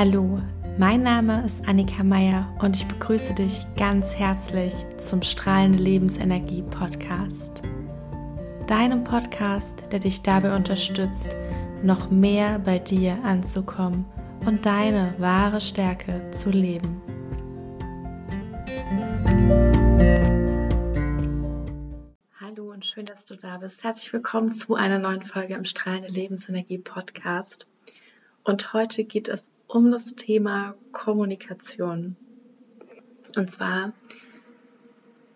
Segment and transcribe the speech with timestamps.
[0.00, 0.40] Hallo,
[0.78, 7.62] mein Name ist Annika Meier und ich begrüße dich ganz herzlich zum Strahlende Lebensenergie Podcast.
[8.68, 11.34] Deinem Podcast, der dich dabei unterstützt,
[11.82, 14.04] noch mehr bei dir anzukommen
[14.46, 17.02] und deine wahre Stärke zu leben.
[22.40, 23.82] Hallo und schön, dass du da bist.
[23.82, 27.66] Herzlich willkommen zu einer neuen Folge im Strahlende Lebensenergie Podcast.
[28.44, 32.16] Und heute geht es um das Thema Kommunikation.
[33.36, 33.92] Und zwar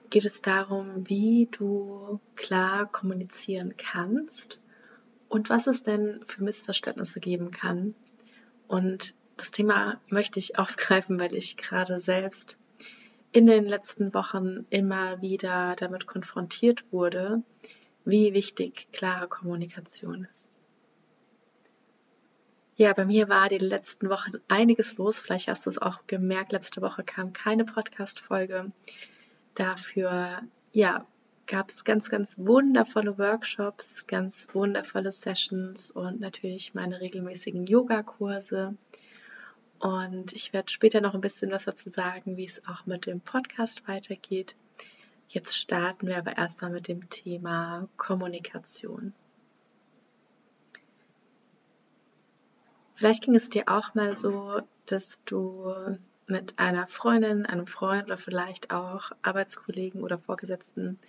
[0.09, 4.59] geht es darum, wie du klar kommunizieren kannst
[5.29, 7.95] und was es denn für Missverständnisse geben kann.
[8.69, 12.59] Und das Thema möchte ich aufgreifen, weil ich gerade selbst
[13.33, 17.43] in den letzten Wochen immer wieder damit konfrontiert wurde,
[18.05, 20.53] wie wichtig klare Kommunikation ist.
[22.77, 25.21] Ja, bei mir war die letzten Wochen einiges los.
[25.21, 26.52] Vielleicht hast du es auch gemerkt.
[26.52, 28.73] Letzte Woche kam keine Podcast-Folge.
[29.55, 30.41] Dafür,
[30.73, 31.07] ja,
[31.46, 38.74] gab es ganz, ganz wundervolle Workshops, ganz wundervolle Sessions und natürlich meine regelmäßigen Yoga-Kurse.
[39.79, 43.21] Und ich werde später noch ein bisschen was dazu sagen, wie es auch mit dem
[43.21, 44.57] Podcast weitergeht.
[45.29, 49.13] Jetzt starten wir aber erstmal mit dem Thema Kommunikation.
[53.03, 55.75] Vielleicht ging es dir auch mal so, dass du
[56.29, 61.01] mit einer Freundin, einem Freund oder vielleicht auch Arbeitskollegen oder Vorgesetzten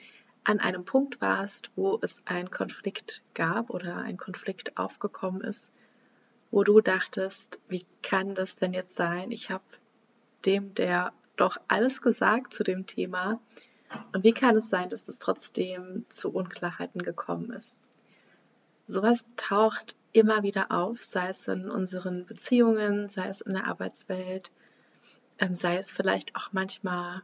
[0.43, 5.69] an einem Punkt warst, wo es einen Konflikt gab oder ein Konflikt aufgekommen ist,
[6.49, 9.29] wo du dachtest, wie kann das denn jetzt sein?
[9.29, 9.63] Ich habe
[10.45, 13.39] dem der doch alles gesagt zu dem Thema
[14.13, 17.79] und wie kann es sein, dass es trotzdem zu Unklarheiten gekommen ist?
[18.85, 24.51] Sowas taucht immer wieder auf, sei es in unseren Beziehungen, sei es in der Arbeitswelt,
[25.39, 27.21] ähm, sei es vielleicht auch manchmal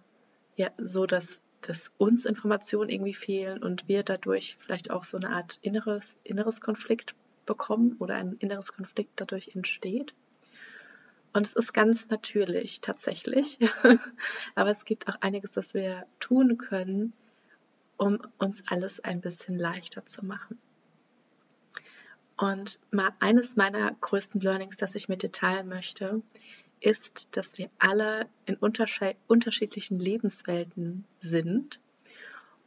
[0.56, 5.30] ja, so, dass, dass uns Informationen irgendwie fehlen und wir dadurch vielleicht auch so eine
[5.30, 10.14] Art inneres, inneres Konflikt bekommen oder ein inneres Konflikt dadurch entsteht.
[11.34, 13.60] Und es ist ganz natürlich tatsächlich,
[14.56, 17.14] aber es gibt auch einiges, das wir tun können,
[17.98, 20.58] um uns alles ein bisschen leichter zu machen.
[22.40, 26.22] Und mal eines meiner größten Learnings, das ich mit dir teilen möchte,
[26.80, 31.82] ist, dass wir alle in unterschiedlichen Lebenswelten sind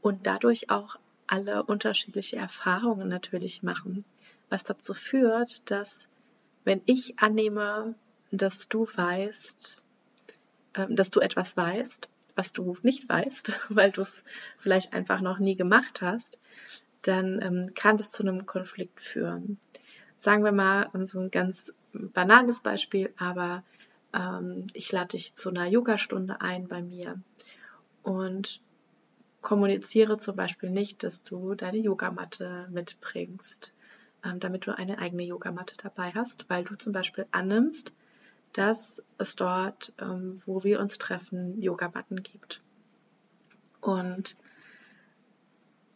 [0.03, 0.97] und dadurch auch
[1.27, 4.05] alle unterschiedliche Erfahrungen natürlich machen,
[4.51, 6.07] was dazu führt, dass
[6.65, 7.95] wenn ich annehme,
[8.31, 9.81] dass du weißt,
[10.75, 14.23] ähm, dass du etwas weißt, was du nicht weißt, weil du es
[14.59, 16.39] vielleicht einfach noch nie gemacht hast,
[17.03, 19.59] dann ähm, kann das zu einem Konflikt führen.
[20.17, 23.65] Sagen wir mal so ein ganz banales Beispiel, aber
[24.13, 27.21] ähm, ich lade dich zu einer Yogastunde ein bei mir
[28.03, 28.61] und
[29.41, 33.73] kommuniziere zum Beispiel nicht, dass du deine Yogamatte mitbringst,
[34.25, 37.93] ähm, damit du eine eigene Yogamatte dabei hast, weil du zum Beispiel annimmst,
[38.53, 42.63] dass es dort, ähm, wo wir uns treffen, Yogamatten gibt.
[43.81, 44.37] Und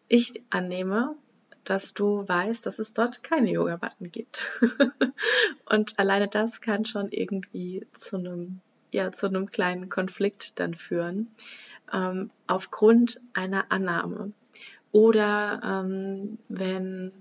[0.09, 1.17] ich annehme,
[1.65, 4.47] dass du weißt, dass es dort keine Yoga-Button gibt.
[5.67, 8.61] und alleine das kann schon irgendwie zu einem,
[8.93, 11.29] ja, zu einem kleinen Konflikt dann führen,
[11.93, 14.33] ähm, aufgrund einer Annahme.
[14.93, 17.13] Oder ähm, wenn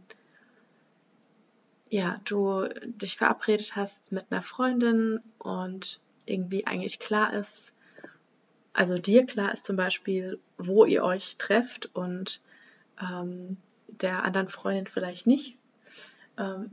[1.89, 7.73] ja, du dich verabredet hast mit einer Freundin und irgendwie eigentlich klar ist,
[8.73, 12.41] also dir klar ist zum Beispiel, wo ihr euch trefft und
[13.01, 13.57] ähm,
[13.87, 15.55] der anderen Freundin vielleicht nicht,
[16.37, 16.71] ähm,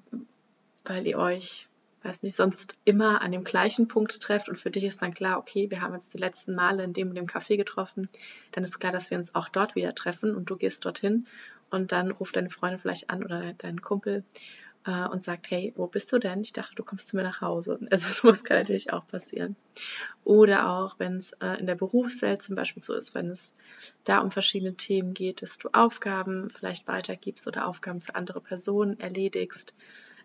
[0.85, 1.69] weil ihr euch,
[2.03, 5.39] weiß nicht, sonst immer an dem gleichen Punkt trefft und für dich ist dann klar,
[5.39, 8.09] okay, wir haben jetzt die letzten Male in dem und dem Café getroffen,
[8.53, 11.27] dann ist klar, dass wir uns auch dort wieder treffen und du gehst dorthin
[11.71, 14.25] und dann ruft deine Freundin vielleicht an oder dein Kumpel
[14.87, 16.41] äh, und sagt, hey, wo bist du denn?
[16.41, 17.79] Ich dachte, du kommst zu mir nach Hause.
[17.91, 19.57] Also sowas kann natürlich auch passieren.
[20.25, 23.55] Oder auch, wenn es äh, in der Berufswelt zum Beispiel so ist, wenn es
[24.05, 28.99] da um verschiedene Themen geht, dass du Aufgaben vielleicht weitergibst oder Aufgaben für andere Personen
[28.99, 29.75] erledigst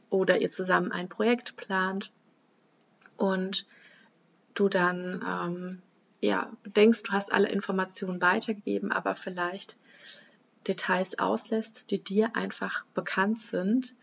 [0.09, 2.11] oder ihr zusammen ein Projekt plant
[3.17, 3.67] und
[4.53, 5.81] du dann ähm,
[6.21, 9.77] ja, denkst, du hast alle Informationen weitergegeben, aber vielleicht
[10.67, 13.95] Details auslässt, die dir einfach bekannt sind,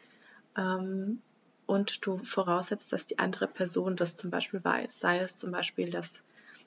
[0.56, 1.20] ähm,
[1.66, 5.00] und du voraussetzt, dass die andere Person das zum Beispiel weiß.
[5.00, 6.22] Sei es zum Beispiel, dass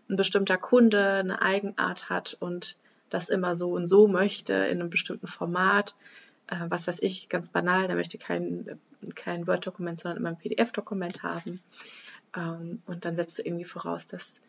[0.10, 2.78] ein bestimmter Kunde eine Eigenart hat und
[3.10, 5.96] das immer so und so möchte in einem bestimmten Format.
[6.48, 8.80] Äh, was weiß ich, ganz banal, der möchte kein,
[9.16, 11.62] kein Word-Dokument, sondern immer ein PDF-Dokument haben.
[12.36, 14.42] Ähm, und dann setzt du irgendwie voraus, dass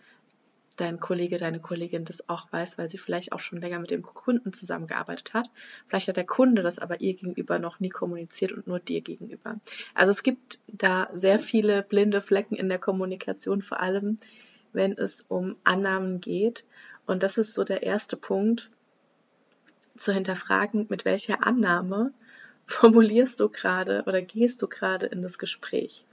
[0.80, 4.02] dein Kollege, deine Kollegin das auch weiß, weil sie vielleicht auch schon länger mit dem
[4.02, 5.50] Kunden zusammengearbeitet hat.
[5.86, 9.60] Vielleicht hat der Kunde das aber ihr gegenüber noch nie kommuniziert und nur dir gegenüber.
[9.94, 14.19] Also es gibt da sehr viele blinde Flecken in der Kommunikation, vor allem
[14.72, 16.64] wenn es um Annahmen geht.
[17.06, 18.70] Und das ist so der erste Punkt,
[19.96, 22.12] zu hinterfragen, mit welcher Annahme
[22.66, 26.04] formulierst du gerade oder gehst du gerade in das Gespräch.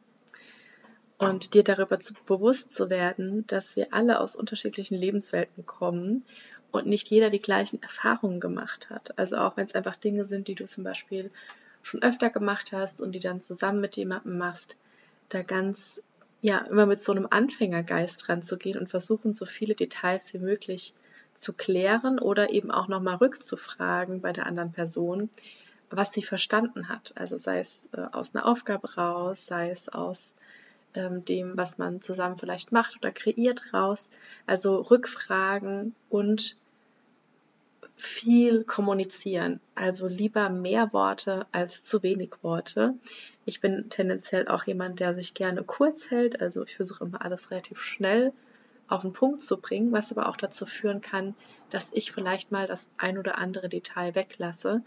[1.17, 6.25] Und dir darüber zu, bewusst zu werden, dass wir alle aus unterschiedlichen Lebenswelten kommen
[6.71, 9.17] und nicht jeder die gleichen Erfahrungen gemacht hat.
[9.17, 11.31] Also auch wenn es einfach Dinge sind, die du zum Beispiel
[11.83, 14.75] schon öfter gemacht hast und die dann zusammen mit jemandem machst,
[15.29, 16.01] da ganz,
[16.41, 20.93] ja, immer mit so einem Anfängergeist ranzugehen und versuchen, so viele Details wie möglich
[21.33, 25.29] zu klären oder eben auch nochmal rückzufragen bei der anderen Person,
[25.89, 27.13] was sie verstanden hat.
[27.15, 30.35] Also sei es äh, aus einer Aufgabe raus, sei es aus
[30.95, 34.09] ähm, dem, was man zusammen vielleicht macht oder kreiert raus.
[34.47, 36.57] Also Rückfragen und
[37.97, 39.59] viel kommunizieren.
[39.73, 42.95] Also lieber mehr Worte als zu wenig Worte.
[43.45, 46.41] Ich bin tendenziell auch jemand, der sich gerne kurz hält.
[46.41, 48.33] Also ich versuche immer alles relativ schnell
[48.87, 51.35] auf den Punkt zu bringen, was aber auch dazu führen kann,
[51.69, 54.83] dass ich vielleicht mal das ein oder andere Detail weglasse.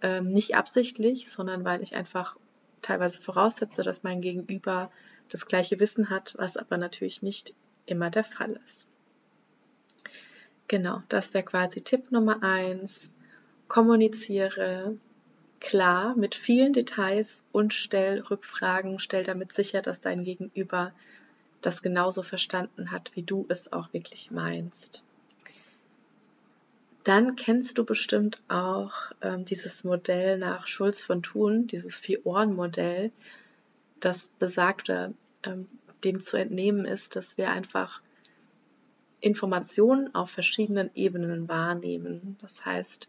[0.00, 2.36] Ähm, nicht absichtlich, sondern weil ich einfach
[2.82, 4.90] teilweise voraussetze, dass mein Gegenüber
[5.32, 7.54] das gleiche Wissen hat, was aber natürlich nicht
[7.86, 8.86] immer der Fall ist.
[10.68, 13.14] Genau, das wäre quasi Tipp Nummer eins.
[13.68, 14.96] Kommuniziere
[15.60, 20.92] klar mit vielen Details und stell Rückfragen, stell damit sicher, dass dein Gegenüber
[21.60, 25.02] das genauso verstanden hat, wie du es auch wirklich meinst.
[27.04, 28.92] Dann kennst du bestimmt auch
[29.22, 33.10] ähm, dieses Modell nach Schulz von Thun, dieses Vier-Ohren-Modell,
[34.00, 35.68] das besagte, ähm,
[36.04, 38.02] dem zu entnehmen ist, dass wir einfach
[39.20, 42.36] Informationen auf verschiedenen Ebenen wahrnehmen.
[42.40, 43.08] Das heißt,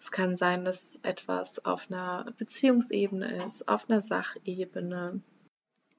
[0.00, 5.20] es kann sein, dass etwas auf einer Beziehungsebene ist, auf einer Sachebene,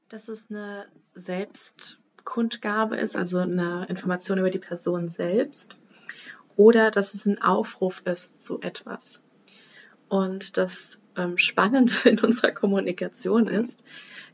[0.08, 5.76] dass es eine Selbstkundgabe ist, also eine Information über die Person selbst,
[6.56, 9.22] oder dass es ein Aufruf ist zu etwas.
[10.08, 13.84] Und das ähm, Spannende in unserer Kommunikation ist,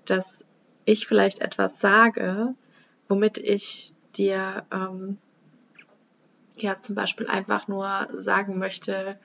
[0.06, 0.46] dass
[0.86, 2.54] ich vielleicht etwas sage,
[3.08, 5.18] womit ich dir ähm,
[6.58, 9.20] ja zum Beispiel einfach nur sagen möchte,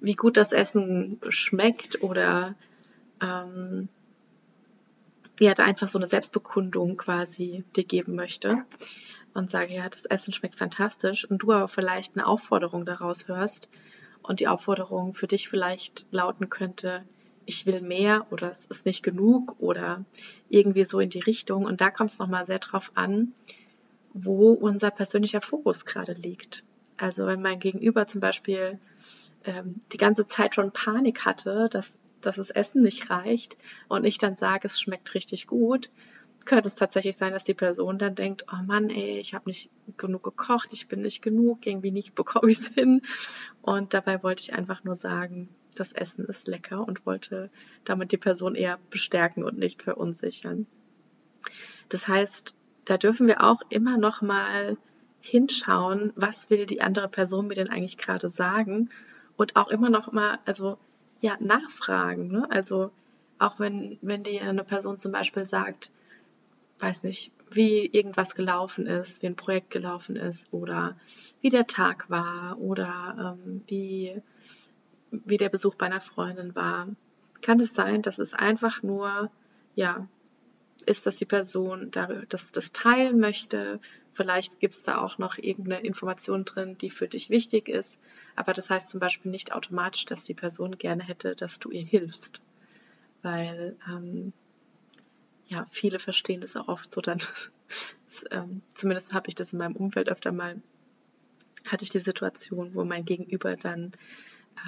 [0.00, 2.54] wie gut das Essen schmeckt oder
[3.20, 3.88] ähm,
[5.40, 8.64] ja, da einfach so eine Selbstbekundung quasi dir geben möchte
[9.34, 13.70] und sage, ja, das Essen schmeckt fantastisch und du aber vielleicht eine Aufforderung daraus hörst
[14.22, 17.04] und die Aufforderung für dich vielleicht lauten könnte,
[17.46, 20.04] ich will mehr oder es ist nicht genug oder
[20.48, 21.64] irgendwie so in die Richtung.
[21.64, 23.32] Und da kommt es nochmal sehr drauf an,
[24.14, 26.64] wo unser persönlicher Fokus gerade liegt.
[26.96, 28.78] Also wenn mein Gegenüber zum Beispiel
[29.44, 33.56] ähm, die ganze Zeit schon Panik hatte, dass, dass das Essen nicht reicht
[33.88, 35.90] und ich dann sage, es schmeckt richtig gut,
[36.44, 39.70] könnte es tatsächlich sein, dass die Person dann denkt, oh Mann, ey, ich habe nicht
[39.96, 43.02] genug gekocht, ich bin nicht genug, irgendwie nicht bekomme ich es hin.
[43.62, 47.50] Und dabei wollte ich einfach nur sagen, das Essen ist lecker und wollte
[47.84, 50.66] damit die Person eher bestärken und nicht verunsichern.
[51.88, 54.76] Das heißt, da dürfen wir auch immer noch mal
[55.20, 58.90] hinschauen, was will die andere Person mir denn eigentlich gerade sagen
[59.36, 60.78] und auch immer noch mal, also
[61.20, 62.28] ja, nachfragen.
[62.28, 62.46] Ne?
[62.50, 62.90] Also
[63.38, 65.90] auch wenn, wenn dir eine Person zum Beispiel sagt,
[66.80, 70.96] weiß nicht, wie irgendwas gelaufen ist, wie ein Projekt gelaufen ist oder
[71.40, 74.20] wie der Tag war oder ähm, wie,
[75.12, 76.88] wie der Besuch bei einer Freundin war,
[77.42, 79.30] kann es sein, dass es einfach nur,
[79.74, 80.08] ja,
[80.86, 83.78] ist, dass die Person das, das teilen möchte.
[84.14, 88.00] Vielleicht gibt es da auch noch irgendeine Information drin, die für dich wichtig ist.
[88.34, 91.84] Aber das heißt zum Beispiel nicht automatisch, dass die Person gerne hätte, dass du ihr
[91.84, 92.40] hilfst.
[93.22, 94.32] Weil ähm,
[95.46, 97.18] ja, viele verstehen das auch oft so dann.
[98.04, 100.60] das, ähm, zumindest habe ich das in meinem Umfeld öfter mal,
[101.66, 103.92] hatte ich die Situation, wo mein Gegenüber dann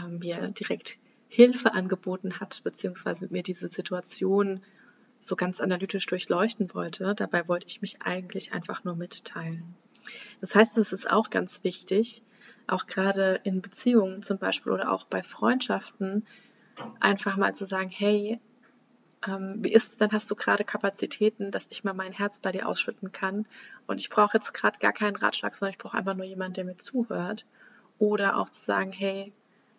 [0.03, 0.99] ähm, mir direkt
[1.29, 4.61] Hilfe angeboten hat, beziehungsweise mir diese Situation
[5.21, 7.15] so ganz analytisch durchleuchten wollte.
[7.15, 9.75] Dabei wollte ich mich eigentlich einfach nur mitteilen.
[10.41, 12.23] Das heißt, es ist auch ganz wichtig,
[12.67, 16.27] auch gerade in Beziehungen zum Beispiel oder auch bei Freundschaften,
[17.01, 18.39] einfach mal zu sagen, hey,
[19.27, 22.53] ähm, wie ist es denn, hast du gerade Kapazitäten, dass ich mal mein Herz bei
[22.53, 23.47] dir ausschütten kann
[23.87, 26.65] und ich brauche jetzt gerade gar keinen Ratschlag, sondern ich brauche einfach nur jemanden, der
[26.65, 27.47] mir zuhört.
[27.99, 29.33] Oder auch zu sagen, hey,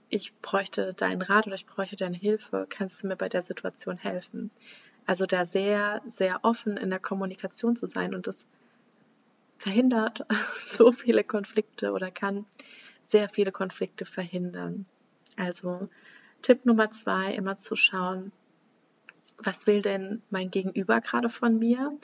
[0.10, 3.98] ich bräuchte deinen Rat oder ich bräuchte deine Hilfe, kannst du mir bei der Situation
[3.98, 4.52] helfen?
[5.06, 8.46] Also da sehr, sehr offen in der Kommunikation zu sein und das
[9.58, 12.46] verhindert so viele Konflikte oder kann
[13.02, 14.86] sehr viele Konflikte verhindern.
[15.38, 15.90] Also
[16.42, 18.32] Tipp Nummer zwei, immer zu schauen,
[19.38, 21.98] was will denn mein Gegenüber gerade von mir?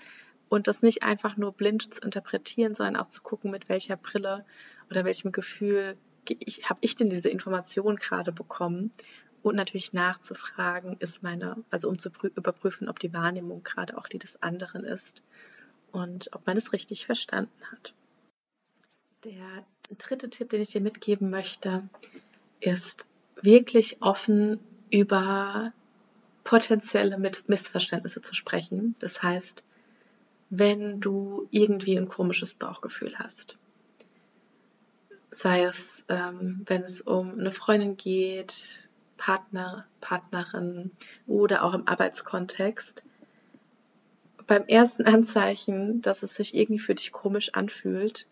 [0.50, 4.46] Und das nicht einfach nur blind zu interpretieren, sondern auch zu gucken, mit welcher Brille
[4.89, 5.96] oder welchem Gefühl
[6.27, 8.91] ich, habe ich denn diese Information gerade bekommen?
[9.43, 14.19] Und natürlich nachzufragen, ist meine, also um zu überprüfen, ob die Wahrnehmung gerade auch die
[14.19, 15.23] des anderen ist
[15.91, 17.93] und ob man es richtig verstanden hat.
[19.23, 19.65] Der
[19.97, 21.89] dritte Tipp, den ich dir mitgeben möchte,
[22.59, 23.07] ist
[23.41, 24.59] wirklich offen
[24.91, 25.73] über
[26.43, 28.95] potenzielle Missverständnisse zu sprechen.
[28.99, 29.65] Das heißt,
[30.49, 33.57] wenn du irgendwie ein komisches Bauchgefühl hast,
[35.31, 40.91] sei es, ähm, wenn es um eine Freundin geht, Partner, Partnerin
[41.27, 43.03] oder auch im Arbeitskontext,
[44.47, 48.27] beim ersten Anzeichen, dass es sich irgendwie für dich komisch anfühlt,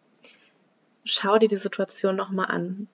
[1.06, 2.88] schau dir die Situation nochmal an.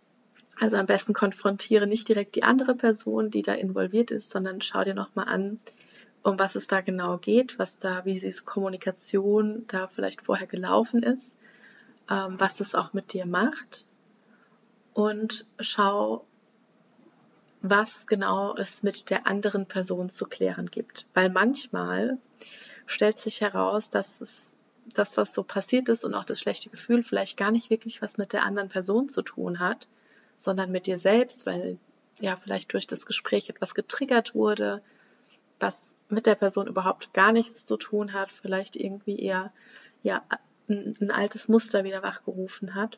[0.60, 4.84] Also am besten konfrontiere nicht direkt die andere Person, die da involviert ist, sondern schau
[4.84, 5.60] dir nochmal an,
[6.22, 11.02] um was es da genau geht, was da, wie diese Kommunikation da vielleicht vorher gelaufen
[11.02, 11.38] ist,
[12.10, 13.88] ähm, was es auch mit dir macht.
[14.96, 16.26] Und schau,
[17.62, 21.06] was genau es mit der anderen Person zu klären gibt.
[21.14, 22.18] Weil manchmal
[22.86, 24.58] stellt sich heraus, dass es
[24.94, 28.18] das, was so passiert ist und auch das schlechte Gefühl vielleicht gar nicht wirklich was
[28.18, 29.90] mit der anderen Person zu tun hat,
[30.36, 31.78] sondern mit dir selbst, weil
[32.22, 34.82] ja vielleicht durch das Gespräch etwas getriggert wurde,
[35.60, 39.52] was mit der Person überhaupt gar nichts zu tun hat, vielleicht irgendwie eher
[40.04, 40.24] ja
[40.70, 42.98] ein, ein altes Muster wieder wachgerufen hat.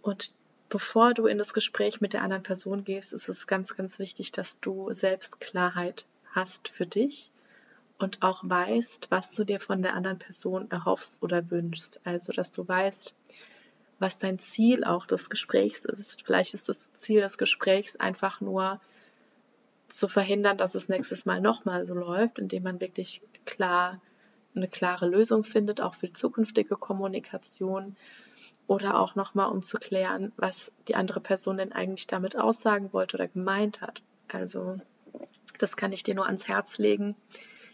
[0.00, 0.32] Und
[0.72, 4.32] bevor du in das Gespräch mit der anderen Person gehst, ist es ganz, ganz wichtig,
[4.32, 7.30] dass du selbst Klarheit hast für dich
[7.98, 12.00] und auch weißt, was du dir von der anderen Person erhoffst oder wünschst.
[12.04, 13.14] Also, dass du weißt,
[13.98, 16.22] was dein Ziel auch des Gesprächs ist.
[16.22, 18.80] Vielleicht ist das Ziel des Gesprächs einfach nur
[19.88, 24.00] zu verhindern, dass es nächstes Mal nochmal so läuft, indem man wirklich klar
[24.54, 27.94] eine klare Lösung findet, auch für zukünftige Kommunikation
[28.66, 33.16] oder auch nochmal, um zu klären, was die andere Person denn eigentlich damit aussagen wollte
[33.16, 34.02] oder gemeint hat.
[34.28, 34.78] Also
[35.58, 37.16] das kann ich dir nur ans Herz legen,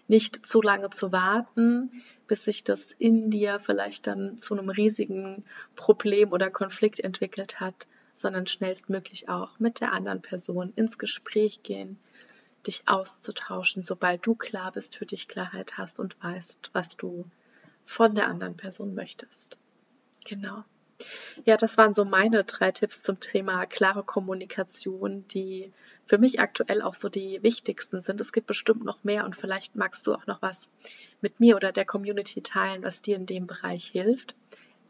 [0.09, 1.91] nicht zu lange zu warten,
[2.27, 5.45] bis sich das in dir vielleicht dann zu einem riesigen
[5.77, 11.99] Problem oder Konflikt entwickelt hat, sondern schnellstmöglich auch mit der anderen Person ins Gespräch gehen,
[12.67, 17.25] dich auszutauschen, sobald du klar bist, für dich Klarheit hast und weißt, was du
[17.87, 19.57] von der anderen Person möchtest.
[20.27, 20.65] Genau.
[21.45, 25.73] Ja, das waren so meine drei Tipps zum Thema klare Kommunikation, die
[26.05, 28.21] für mich aktuell auch so die wichtigsten sind.
[28.21, 30.69] Es gibt bestimmt noch mehr und vielleicht magst du auch noch was
[31.21, 34.35] mit mir oder der Community teilen, was dir in dem Bereich hilft.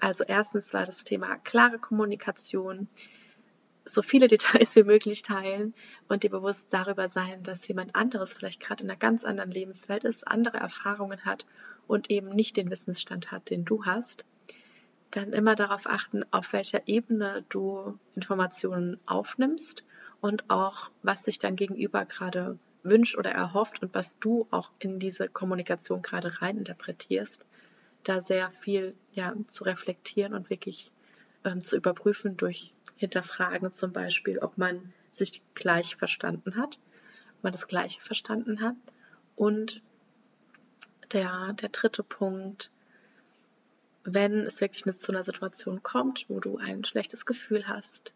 [0.01, 2.89] Also erstens war das Thema klare Kommunikation,
[3.85, 5.75] so viele Details wie möglich teilen
[6.09, 10.05] und dir bewusst darüber sein, dass jemand anderes vielleicht gerade in einer ganz anderen Lebenswelt
[10.05, 11.45] ist, andere Erfahrungen hat
[11.87, 14.25] und eben nicht den Wissensstand hat, den du hast
[15.11, 19.83] dann immer darauf achten, auf welcher Ebene du Informationen aufnimmst
[20.21, 24.99] und auch, was sich dein Gegenüber gerade wünscht oder erhofft und was du auch in
[24.99, 27.45] diese Kommunikation gerade reininterpretierst,
[28.05, 30.91] da sehr viel ja, zu reflektieren und wirklich
[31.45, 36.79] ähm, zu überprüfen durch Hinterfragen zum Beispiel, ob man sich gleich verstanden hat,
[37.37, 38.77] ob man das Gleiche verstanden hat.
[39.37, 39.83] Und
[41.13, 42.71] der, der dritte Punkt,
[44.05, 48.15] wenn es wirklich zu einer Situation kommt, wo du ein schlechtes Gefühl hast,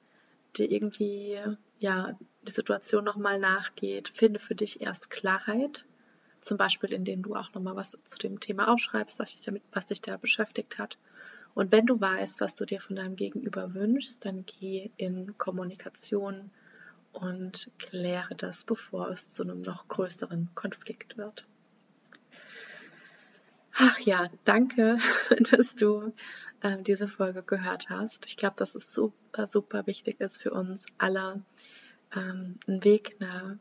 [0.57, 1.39] dir irgendwie
[1.79, 5.87] ja die Situation nochmal nachgeht, finde für dich erst Klarheit,
[6.41, 9.87] zum Beispiel indem du auch nochmal was zu dem Thema aufschreibst, was dich, damit, was
[9.87, 10.99] dich da beschäftigt hat.
[11.55, 16.51] Und wenn du weißt, was du dir von deinem Gegenüber wünschst, dann geh in Kommunikation
[17.13, 21.47] und kläre das, bevor es zu einem noch größeren Konflikt wird.
[23.85, 24.99] Ach ja, danke,
[25.51, 26.13] dass du
[26.61, 28.27] äh, diese Folge gehört hast.
[28.27, 31.43] Ich glaube, dass es super, super wichtig ist für uns alle,
[32.15, 33.59] ähm, einen Weg einer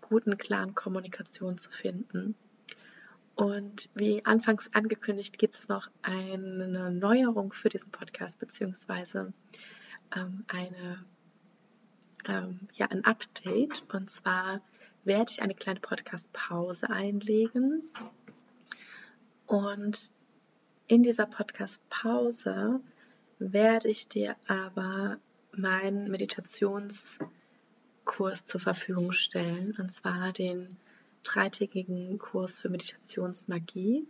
[0.00, 2.34] guten, klaren Kommunikation zu finden.
[3.34, 9.34] Und wie anfangs angekündigt, gibt es noch eine Neuerung für diesen Podcast, beziehungsweise
[10.16, 11.04] ähm, eine,
[12.26, 13.84] ähm, ja, ein Update.
[13.92, 14.62] Und zwar
[15.04, 17.82] werde ich eine kleine Podcast-Pause einlegen
[19.52, 20.10] und
[20.86, 22.80] in dieser Podcast-Pause
[23.38, 25.18] werde ich dir aber
[25.52, 27.20] meinen Meditationskurs
[28.44, 30.70] zur Verfügung stellen, und zwar den
[31.22, 34.06] dreitägigen Kurs für Meditationsmagie.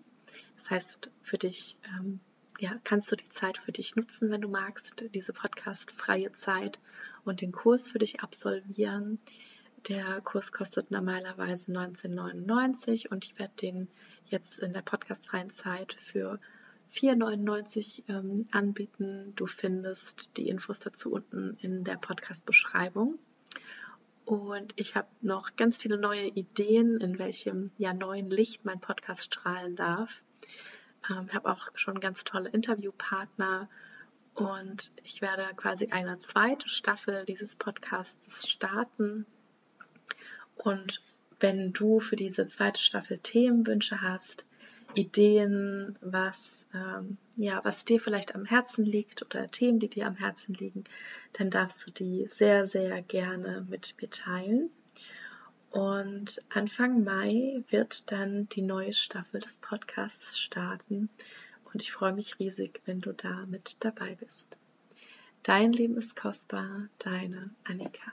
[0.55, 2.21] Das heißt, für dich ähm,
[2.61, 6.79] ja, kannst du die Zeit für dich nutzen, wenn du magst, diese Podcast-freie Zeit
[7.25, 9.19] und den Kurs für dich absolvieren.
[9.89, 13.89] Der Kurs kostet normalerweise 19,99 und ich werde den
[14.27, 16.39] jetzt in der podcastfreien Zeit für
[16.93, 19.33] 4,99 ähm, anbieten.
[19.35, 23.19] Du findest die Infos dazu unten in der Podcast-Beschreibung.
[24.25, 29.25] Und ich habe noch ganz viele neue Ideen, in welchem ja, neuen Licht mein Podcast
[29.25, 30.23] strahlen darf.
[31.11, 33.69] Ähm, habe auch schon ganz tolle Interviewpartner
[34.35, 39.27] und ich werde quasi eine zweite Staffel dieses Podcasts starten.
[40.57, 41.01] Und
[41.41, 44.47] wenn du für diese zweite Staffel Themenwünsche hast,
[44.95, 50.17] Ideen, was, ähm, ja, was dir vielleicht am Herzen liegt oder Themen, die dir am
[50.17, 50.85] Herzen liegen,
[51.33, 54.71] dann darfst du die sehr, sehr gerne mit mir teilen.
[55.71, 61.09] Und Anfang Mai wird dann die neue Staffel des Podcasts starten.
[61.73, 64.59] Und ich freue mich riesig, wenn du da mit dabei bist.
[65.43, 68.13] Dein Leben ist kostbar, deine Annika.